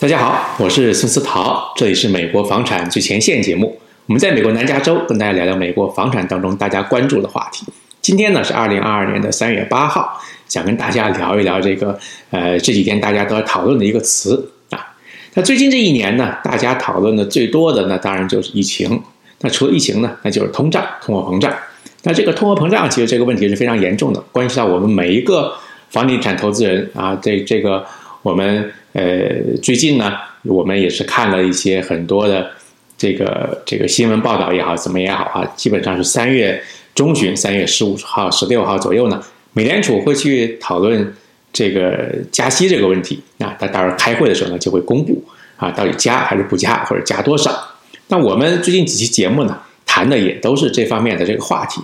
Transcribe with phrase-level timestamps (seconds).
[0.00, 3.78] 大家好，我是孙思桃，这里是美国房产最前线节目。
[4.06, 7.66] 我们在美国南加州跟大家聊聊美国房产当中大家关注的话题。
[8.00, 10.18] 今天呢是二零二二年的三月八号，
[10.48, 11.98] 想跟大家聊一聊这个
[12.30, 14.80] 呃这几天大家都在讨论的一个词啊。
[15.34, 19.02] 那最近这一年呢，大家讨论的最多的那当然就是疫情。
[19.42, 21.54] 那除了疫情呢，那就是通胀、通货膨胀。
[22.04, 25.52] 那这个通货膨胀其实这个问题是非常严重的，关系到我们每一个
[25.90, 27.14] 房地产投资人啊。
[27.20, 27.84] 这这个
[28.22, 28.72] 我们。
[28.92, 30.12] 呃，最近呢，
[30.42, 32.50] 我们也是看了一些很多的
[32.98, 36.60] 这个这个新闻报道也好，怎么也好啊，基本上是三月
[36.94, 39.22] 中旬，三月十五号、十六号左右呢，
[39.52, 41.14] 美联储会去讨论
[41.52, 43.56] 这个加息这个问题啊。
[43.60, 45.22] 他到时候开会的时候呢，就会公布
[45.56, 47.52] 啊，到底加还是不加，或者加多少。
[48.08, 51.80] 那我们最近几期节目呢，谈的也都是这方面的这个话题。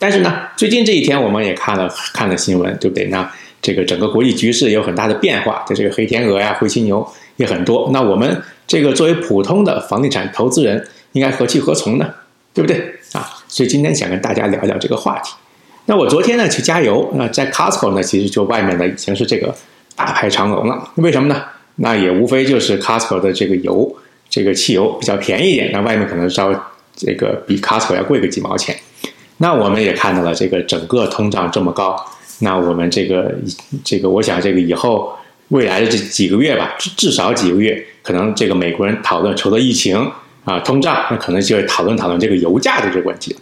[0.00, 3.04] 但是呢，最近这一天我们也看了看了新闻，对不对？
[3.06, 7.88] 那这个整个国际局势有很大的变化，在这个黑天鹅呀、灰犀牛也很多。
[7.92, 12.12] 那我们这个作为普通的房地产投资人，应该何去何从呢？
[12.52, 12.76] 对不对
[13.12, 13.26] 啊？
[13.48, 15.32] 所以今天想跟大家聊聊这个话题。
[15.86, 19.54] 那我昨天呢去加油，那在 Costco 呢，其实就外面呢已经是这个
[19.96, 20.90] 大排长龙了。
[20.96, 21.42] 为什么呢？
[21.76, 23.96] 那也无非就是 Costco 的这个油，
[24.28, 26.56] 这个汽油比较便宜一点，那外面可能稍微
[26.94, 28.76] 这个比 Costco 要贵个几毛钱。
[29.38, 31.96] 那我们也看到了这个整个通胀这么高。
[32.42, 33.32] 那我们这个
[33.84, 35.16] 这个，我想这个以后
[35.48, 39.96] 未来的这几个月吧，至至少几个月，可能这个美国人讨论除了疫情
[40.44, 43.36] 啊、通胀，那可能就会讨论讨论这个油价的这个问题。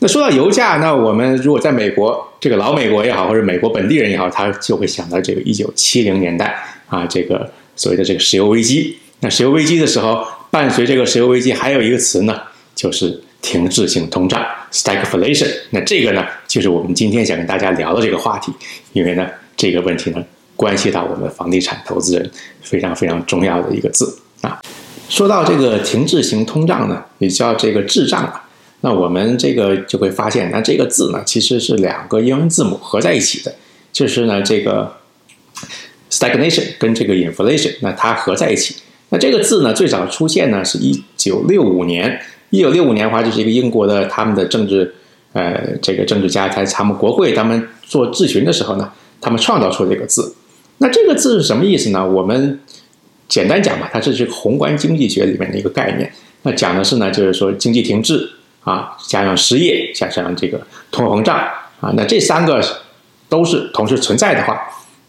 [0.00, 6.54] 那说到油价，那我们如果在美国，这个老美国也好，或者美国本地人也好，他就会想到这个一九七零年代
[6.88, 8.98] 啊，这个所谓的这个石油危机。
[9.20, 12.42] 那石油危机的时候，伴随这个石油危机还有一个词呢，
[12.74, 13.22] 就是。
[13.44, 18.52] 停滞性通胀 （stagflation），那这个呢，就是我们今天想跟大家聊的这个话题。
[18.92, 20.24] 因为呢，这个问题呢，
[20.54, 22.30] 关系到我们房地产投资人
[22.62, 24.62] 非常非常重要的一个字啊。
[25.08, 28.48] 说到这个停滞型通胀呢，也叫这个滞胀啊。
[28.82, 33.52] 那我们这个就会发现，那这个字呢，其实是两个英文字母合在一起的，
[33.92, 34.94] 就是呢，这个
[36.08, 38.76] stagnation 跟这个 inflation，那它合在一起。
[39.08, 42.20] 那这个字呢，最早出现呢，是一九六五年。
[42.50, 44.94] 一九六五年的话，就是一个英国的他们的政治，
[45.34, 48.90] 呃，这个政治家在他们国会他们做质询的时候呢，
[49.20, 50.34] 他们创造出这个字。
[50.78, 52.04] 那这个字是什么意思呢？
[52.04, 52.58] 我们
[53.28, 56.10] 简单讲吧，它这是宏观经济学里面的一个概念。
[56.42, 58.28] 那讲的是呢，就是说经济停滞
[58.62, 61.36] 啊，加上失业，加上这个通货膨胀
[61.80, 62.62] 啊，那这三个
[63.28, 64.60] 都是同时存在的话，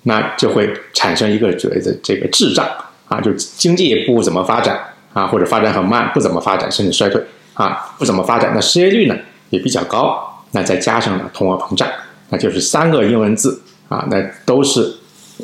[0.03, 2.67] 那就会产生一个所谓的这个滞胀
[3.07, 4.79] 啊，就经济不怎么发展
[5.13, 7.21] 啊，或者发展很慢，不怎么发展，甚至衰退。
[7.53, 9.15] 啊，不怎么发展，那失业率呢
[9.55, 10.21] 也比较高，
[10.51, 11.87] 那再加上呢通货膨胀，
[12.29, 14.93] 那就是三个英文字啊，那都是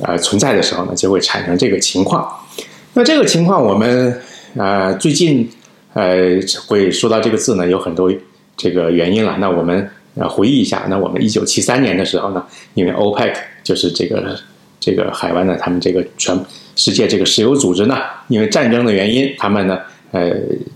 [0.04, 2.30] 呃存在的时候呢，就会产生这个情况。
[2.94, 4.22] 那这个情况我们
[4.58, 5.50] 呃最近
[5.94, 8.12] 呃会说到这个字呢，有很多
[8.58, 9.38] 这个原因了。
[9.40, 13.34] 那我们呃回忆一下，那我们一九七三年的时候呢，因为 OPEC
[13.64, 14.38] 就是这个
[14.80, 16.38] 这个海湾呢他们这个全
[16.76, 19.80] 世界这个石油组织呢，因为战争的原因，他们呢。
[20.14, 20.30] 呃，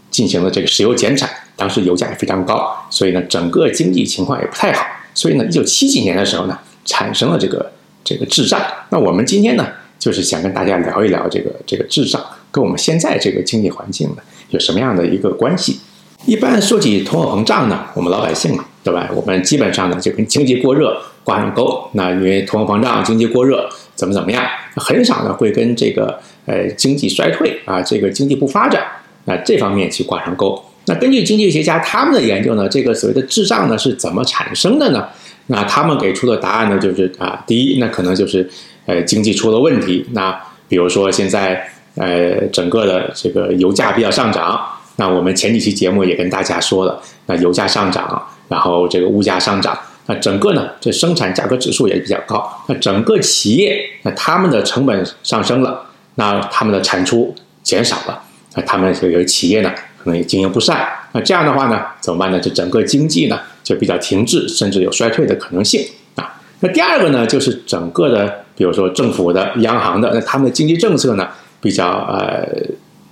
[0.10, 4.86] 进行了这个石油减产，当时油价也非常高，所以呢，整个经济情况也不太好。
[5.14, 7.72] 所以呢，一九七几年的时候呢，产生了这个
[8.04, 8.62] 这个滞胀。
[8.90, 9.66] 那我们今天呢，
[9.98, 12.22] 就是想跟大家聊一聊这个这个滞胀
[12.52, 14.18] 跟我们现在这个经济环境呢
[14.50, 15.80] 有什么样的一个关系。
[16.26, 19.10] 一般说起通货膨胀呢，我们老百姓嘛，对吧？
[19.16, 21.88] 我们基本上呢就跟经济过热挂上钩。
[21.94, 24.44] 那因为通货膨胀、经济过热怎么怎么样，
[24.76, 28.84] 很少呢会跟这个呃经济衰退啊，这个经济不发展。
[29.26, 30.62] 那这方面去挂上钩。
[30.88, 35.08] 那根据经济学家他们的研究呢，这个所谓的滞胀呢是怎么产生的呢？
[35.48, 38.50] 那他们给出的答案呢就是啊，第一，那可能就是
[38.86, 40.06] 呃经济出了问题。
[40.14, 40.36] 那
[40.68, 44.64] 比如说现在呃整个的这个油价比较上涨，
[44.96, 55.86] 那我们前几期节目也跟大家说了，那油价上涨，然后这个物价上涨，那整个呢这生产价格指数也比较高，那整个企业那他们的成本上升了，
[56.16, 58.22] 那他们的产出减少了。
[58.56, 59.72] 那他们这个企业呢，
[60.06, 60.88] 可能也经营不善。
[61.14, 62.40] 那这样的话呢，怎么办呢？
[62.40, 66.40] 就整个经济呢，就比较停滞，甚至有衰退的可能性啊。
[66.60, 71.28] 那第二个呢，就是整个的，比如说政府的、央行的，那他们的经济政策呢，
[71.60, 72.48] 比较呃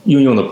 [0.05, 0.43] 运用的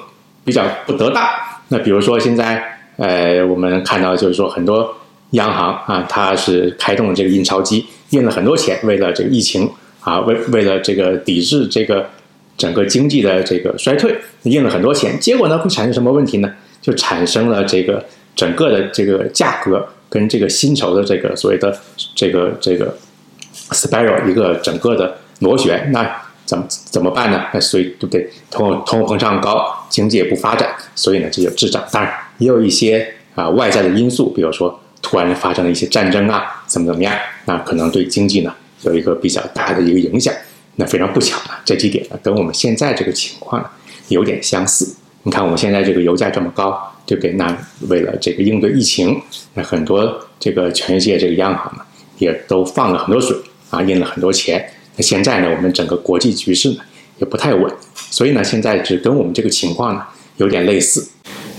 [0.44, 1.24] 比较不得当。
[1.68, 2.64] 那比如说现在
[2.98, 4.96] 呃，我们看到就是说很多
[5.32, 12.10] 央行啊，它是开动了这个印钞机，印了很多钱，为了这个疫情啊，为为了这个抵制这个。
[12.58, 16.52] 整个经济的这个衰退，印了很多钱，结果呢会产生什么问题呢？
[16.82, 18.04] 就产生了这个
[18.36, 21.80] 整个的这个价格跟这个薪酬的这个所谓的
[22.16, 22.98] 这个这个
[23.70, 25.92] spiral 一个整个的螺旋。
[25.92, 27.46] 那怎么怎么办呢？
[27.54, 28.28] 那所以对不对？
[28.50, 31.84] 通通货膨胀高，经济也不发展，所以呢这就滞胀。
[31.92, 37.14] 当然也有一些啊外在的因素，比如说突然发生了一些战争啊，怎么怎么样，
[37.46, 40.34] 那可能对经济呢有一个比较大的一个影响。
[40.76, 43.70] 那非常不巧呢，这几点呢跟我们现在这个情况呢
[44.08, 44.96] 有点相似。
[45.24, 47.32] 你看我们现在这个油价这么高，对不对？
[47.34, 47.56] 那
[47.90, 49.22] 为了这个应对疫情，
[49.54, 51.84] 那很多这个全世界这个央行呢
[52.18, 53.38] 也都放了很多水
[53.70, 54.68] 啊，印了很多钱。
[54.96, 56.78] 那现在呢，我们整个国际局势呢
[57.20, 60.04] 也不太稳，所以呢，现在只跟我们这个情况呢
[60.38, 61.08] 有点类似。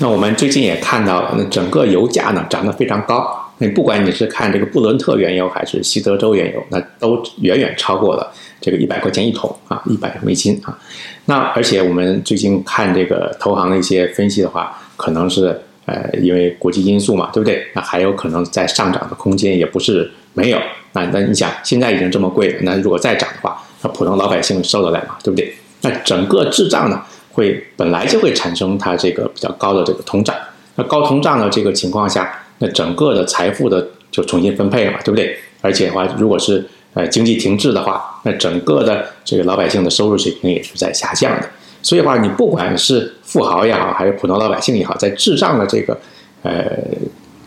[0.01, 3.39] 那我们最近也看到了，那整个油价呢涨得非常高。
[3.59, 8.33] 那不管你是看这个布伦特原油还是西德州原油，那都远远超过了
[8.63, 10.79] 这个一百块钱一桶啊，一百美金啊。
[11.27, 17.67] 那而且我们最近看这个投行的一些分析的话，可能是呃因为国际因素嘛，对不对？
[17.75, 20.59] 那还有可能在上涨的空间也不是没有。
[20.93, 25.17] 那那你想，现在已经这么贵了，那如果再涨的话，那普通老百姓受得了吗？
[25.23, 25.53] 对不对？
[25.81, 30.35] 那整个滞胀呢，会本来就会产生它这个比较高的这个通胀。
[30.77, 35.37] 那高通胀的这个情况下，那整个的财富的就重新分配了嘛，对不对？
[35.61, 41.49] 而且的话，如果是呃经济停滞的话，那整个的这个老百姓的收入水平也是在下降的。
[41.83, 45.99] 所以话，你不管是富豪也好，还是普通老百姓也好，在滞胀的这个
[46.43, 46.65] 呃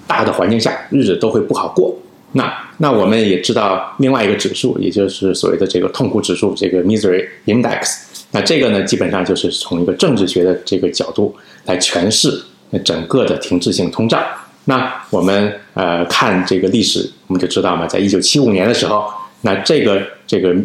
[0.06, 1.96] 大的环境下，日子都会不好过。
[2.34, 8.00] 那那我们也知道另外一个指数，也就是所谓的这个痛苦指数，这个 misery index。
[8.32, 11.34] 那这个呢，基本上就是从一个政治学的这个角度
[11.64, 14.22] 来诠释那整个的停滞性通胀。
[14.66, 19.10] 那我们呃看这个历史，我们就知道嘛，在一九七五年的时候，
[19.46, 20.56] 那这个这个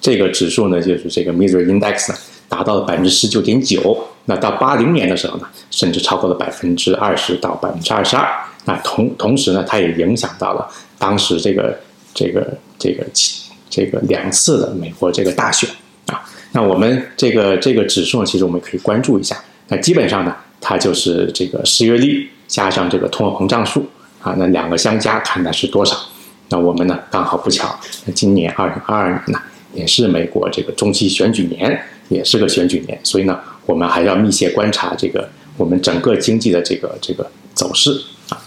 [0.00, 3.96] 这个指数呢，就是这个 misery index 呢，达到了百分之十九点九。
[4.24, 8.28] 那到八零年的时候呢，甚至超过了百分之二十到百分之二十二。
[8.64, 10.68] 那同同时呢，它也影响到了。
[10.98, 11.78] 当时这个
[12.12, 13.06] 这个这个
[13.70, 15.70] 这个两次的美国这个大选
[16.06, 16.20] 啊，
[16.50, 19.36] 那我们这个这个指数呢，其实我们可以关注一下。
[19.68, 23.86] 那基本上呢，它就是这个失业率加上这个通货膨胀数
[24.20, 25.96] 啊，那两个相加看的是多少？
[26.48, 27.74] 那我们呢刚好不巧，
[28.14, 29.38] 今年二零二二年呢
[29.72, 38.40] 也是美国这个中期选举年，也是个选举年，所以呢，我们还要密切观察这个我们整个经济的这个这个走势啊。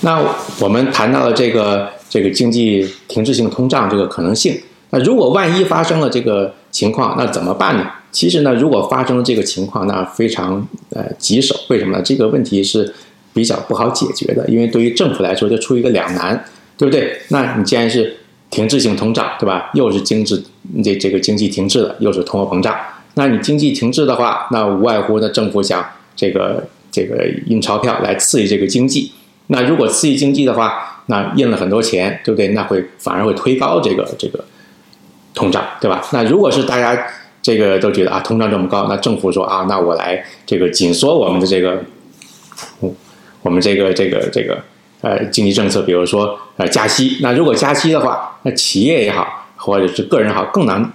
[0.00, 0.22] 那
[0.60, 4.60] 我们谈到了这个这个经济停滞性通胀这个可能性。
[4.90, 7.90] 那如果万一发生了这个情况，那怎么办呢？
[8.12, 11.54] 其实呢，如果发生了这个情况，那非常呃棘手。
[11.68, 12.02] 为什么呢？
[12.04, 12.94] 这个问题是
[13.32, 16.42] 比较不好解决的，因为对于政府来说就出于一个两难，
[16.76, 17.20] 对不对？
[17.28, 18.16] 那你既然是
[18.50, 19.70] 停滞性通胀，对吧？
[19.74, 20.44] 又是经济
[20.84, 22.76] 这这个经济停滞了，又是通货膨胀。
[23.14, 25.84] 那你经济停滞的话，那无外乎呢，政府想
[26.14, 29.12] 这个这个印钞票来刺激这个经济。
[29.48, 32.48] 那如果刺激经济的话，那印了很多钱，对不对？
[32.48, 34.44] 那会反而会推高这个这个
[35.34, 36.04] 通胀，对吧？
[36.12, 37.06] 那如果是大家
[37.40, 41.80] 这个都觉得啊，通胀这么高，那政府说啊，那我来这个紧缩我们的这个，
[43.42, 44.62] 我们这个这个这个
[45.00, 47.18] 呃经济政策，比如说呃加息。
[47.20, 50.92] 那如果加息的话，那企业也好，或者是个人好，更难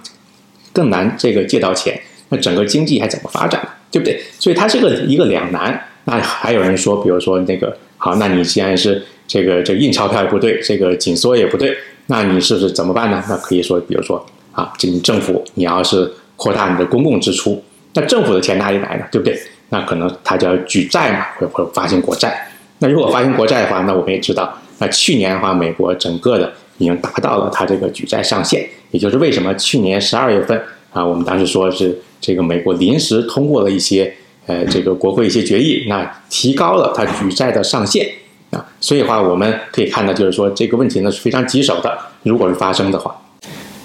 [0.72, 3.60] 更难这个借到钱，那整个经济还怎么发展，
[3.90, 4.20] 对不对？
[4.38, 5.88] 所以它是个一个两难。
[6.04, 7.76] 那还有人说，比如说那个。
[8.04, 11.72] 好，那你既然是这个这印钞票也不对，这个紧缩也不对，
[12.08, 13.22] 那你是不是怎么办呢？
[13.28, 17.62] 那可以说，比如说啊，这你政府你要是扩大你的公共支出，
[17.94, 19.04] 那政府的钱哪里来呢？
[19.12, 19.38] 对不对？
[19.68, 22.44] 那可能他就要举债嘛，或或发行国债。
[22.82, 30.60] 那如果发行国债的话，那我们也知道，那去年的话，美国整个的已经达到了它这个举债上限，也就是为什么去年十二月份
[30.92, 34.12] 啊，我们当时说是这个美国临时通过了一些。
[34.44, 38.04] 呃，这个国会一些决议，那提高了它举债的上限
[38.50, 41.96] 啊，所以的话我们可以看到，就是说这个问题呢是非常棘手的。
[42.24, 43.16] 如果是发生的话，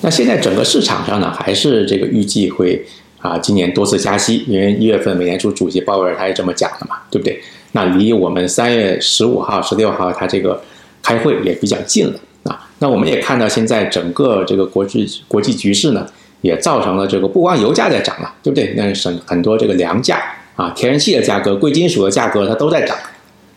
[0.01, 2.84] 那现在整个市场上呢，还是这个预计会
[3.20, 7.39] 啊，今年多次加息，因为一月份美联储主席鲍威尔他也这么讲的嘛，对不对？
[7.71, 10.62] 那离我们三月十五号、十六号它这个
[11.01, 12.67] 开会也比较近了啊。
[12.79, 16.07] 那我们也看到，现在整个这个国际国际局势呢，
[16.41, 18.74] 也造成了这个不光油价在涨了，对不对？
[18.75, 20.21] 那省很多这个粮价。
[20.57, 22.97] 啊，天然气的价格、贵金属的价格，它都在涨，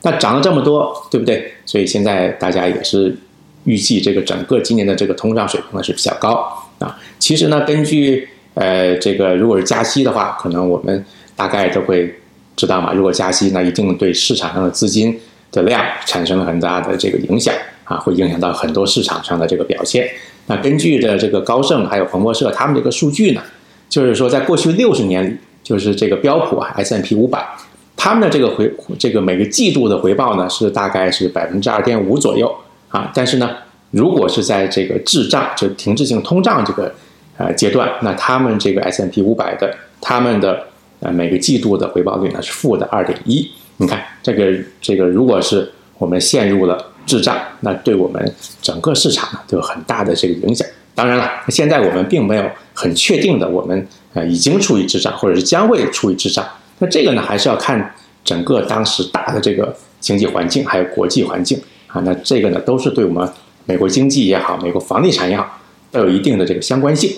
[0.02, 1.50] 那涨了这么多，对不对？
[1.64, 3.17] 所以现在大家也是
[3.64, 6.47] 预计这个整个今年的这个通胀水平呢是比较高
[6.79, 6.99] 啊。
[7.19, 11.02] 其实呢，根据呃这个，如果是加息的话，可能我们
[11.35, 12.20] 大概都会
[12.61, 12.93] 知道嘛。
[12.93, 15.19] 如果加息，那一定对市场上的资金
[15.50, 20.09] 的量产生了很大的这个影响啊，会影响到很多市场上的这个表现。
[20.47, 23.43] 那根据的这个高盛还有彭博社他们这个数据呢，
[23.88, 25.37] 就是说在过去六十年里。
[25.62, 27.47] 就是这个标普啊，S M P 五百，
[27.95, 32.52] 他们的这个回这个每个季度的回报呢是大概是百分之二点五左右
[32.88, 33.12] 啊。
[33.14, 33.49] 但是呢，
[33.93, 36.93] 如果是在这个滞胀就停滞性通胀这个
[37.37, 40.67] 呃阶段，那他们这个 S M P 五百的他们的
[41.00, 43.50] 呃每个季度的回报率呢是负的二点一。
[43.78, 50.66] 你看这个这个，如果是我们陷入了滞胀，那对我们整个市场呢都有很大的这个影响。
[50.95, 56.47] 当然了，现在我们并没有很确定的，我们呃已经处于滞胀，或者是将会处于滞胀。
[56.78, 62.02] 那这个呢，还是要看整个当时大的这个经济环境，还有国际环境啊。
[62.04, 63.26] 那这个呢，都是对我们
[63.64, 65.59] 美国经济也好，美国房地产也好，
[65.90, 67.11] 都有一定的这个相关性。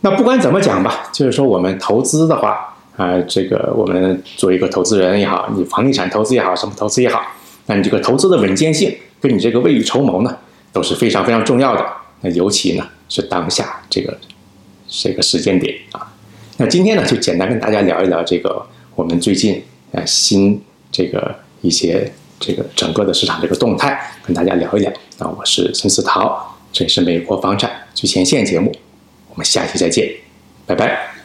[0.00, 7.20] 那不管怎么讲吧，就是说我们投资的话啊，这个我们做一个投资人也好，你房地产投资也好，什么投资也好，
[7.66, 10.38] 那你这个投资的稳健性跟你这个未雨绸缪呢，
[10.72, 11.86] 都是非常非常重要的。
[12.22, 14.18] 那尤其呢是当下这个
[14.88, 16.12] 这个时间点啊。
[16.56, 19.62] 那今天呢，就简单跟大家聊一聊这个我们最近
[19.92, 22.10] 啊新这个一些
[22.40, 24.90] 这个整个的市场这个动态，跟大家聊一聊。
[25.18, 28.74] 啊，我是孙思桃，这是美国房产最前线节目，
[29.28, 30.10] 我们下期再见，
[30.64, 31.15] 拜拜。